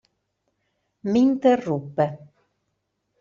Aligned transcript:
M'interruppe. 1.11 2.07